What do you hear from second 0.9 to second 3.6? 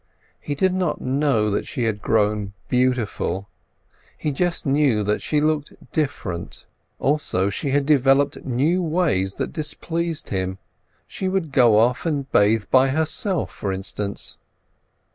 know that she had grown beautiful,